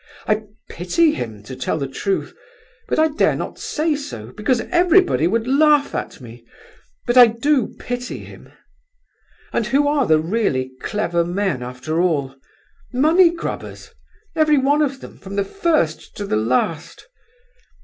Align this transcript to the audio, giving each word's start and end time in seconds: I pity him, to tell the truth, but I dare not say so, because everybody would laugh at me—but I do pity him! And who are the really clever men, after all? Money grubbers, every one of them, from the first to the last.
I 0.25 0.45
pity 0.67 1.11
him, 1.13 1.43
to 1.43 1.55
tell 1.55 1.77
the 1.77 1.87
truth, 1.87 2.35
but 2.87 2.97
I 2.97 3.09
dare 3.09 3.35
not 3.35 3.59
say 3.59 3.95
so, 3.95 4.31
because 4.35 4.59
everybody 4.71 5.27
would 5.27 5.47
laugh 5.47 5.93
at 5.93 6.19
me—but 6.19 7.17
I 7.17 7.27
do 7.27 7.75
pity 7.77 8.17
him! 8.25 8.51
And 9.53 9.67
who 9.67 9.87
are 9.87 10.07
the 10.07 10.17
really 10.17 10.71
clever 10.81 11.23
men, 11.23 11.61
after 11.61 12.01
all? 12.01 12.33
Money 12.91 13.29
grubbers, 13.29 13.91
every 14.35 14.57
one 14.57 14.81
of 14.81 15.01
them, 15.01 15.19
from 15.19 15.35
the 15.35 15.45
first 15.45 16.17
to 16.17 16.25
the 16.25 16.35
last. 16.35 17.05